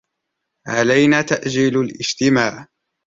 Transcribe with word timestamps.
علينا 0.67 1.21
تأجيل 1.21 1.77
الاجتماع. 1.81 2.67